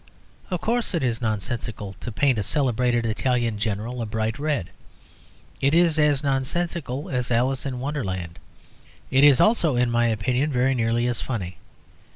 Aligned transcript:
Of 0.49 0.61
course 0.61 0.95
it 0.95 1.03
is 1.03 1.21
nonsensical 1.21 1.93
to 1.99 2.11
paint 2.11 2.39
a 2.39 2.41
celebrated 2.41 3.05
Italian 3.05 3.59
General 3.59 4.01
a 4.01 4.07
bright 4.07 4.39
red; 4.39 4.71
it 5.61 5.75
is 5.75 5.99
as 5.99 6.23
nonsensical 6.23 7.07
as 7.11 7.29
"Alice 7.29 7.67
in 7.67 7.79
Wonderland." 7.79 8.39
It 9.11 9.23
is 9.23 9.39
also, 9.39 9.75
in 9.75 9.91
my 9.91 10.07
opinion, 10.07 10.51
very 10.51 10.73
nearly 10.73 11.05
as 11.05 11.21
funny. 11.21 11.59